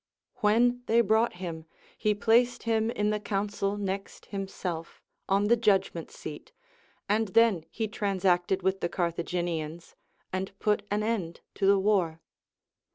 [0.41, 1.65] AVhen they brought him,
[1.95, 6.51] he placed him in the council next himself, on the judgment seat,
[7.07, 9.93] and then he transacted Avith the C'arthaginians
[10.33, 12.19] and put an end to the war.